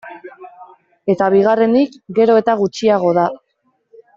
Eta 1.13 1.27
bigarrenik, 1.35 1.99
gero 2.21 2.41
eta 2.45 2.59
gutxiago 2.63 3.17
da. 3.19 3.31